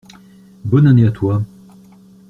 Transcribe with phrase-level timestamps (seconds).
[0.65, 1.43] Bonne année à toi.